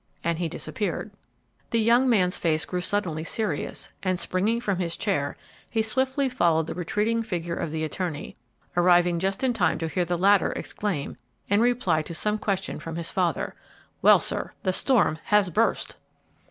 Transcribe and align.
and 0.23 0.39
he 0.39 0.49
disappeared. 0.49 1.11
The 1.69 1.79
young 1.79 2.09
man's 2.09 2.39
face 2.39 2.65
grew 2.65 2.81
suddenly 2.81 3.23
serious, 3.23 3.91
and, 4.01 4.19
springing 4.19 4.59
from 4.59 4.77
his 4.79 4.97
chair, 4.97 5.37
he 5.69 5.83
swiftly 5.83 6.27
followed 6.27 6.65
the 6.65 6.73
retreating 6.73 7.21
figure 7.21 7.53
of 7.55 7.69
the 7.69 7.83
attorney, 7.83 8.35
arriving 8.75 9.19
just 9.19 9.43
in 9.43 9.53
time 9.53 9.77
to 9.77 9.87
hear 9.87 10.03
the 10.03 10.17
latter 10.17 10.53
exclaim, 10.53 11.17
in 11.49 11.61
reply 11.61 12.01
to 12.01 12.15
some 12.15 12.39
question 12.39 12.79
from 12.79 12.95
his 12.95 13.11
father, 13.11 13.53
"Well, 14.01 14.17
sir, 14.19 14.53
the 14.63 14.73
storm 14.73 15.19
has 15.25 15.51
burst!" 15.51 15.97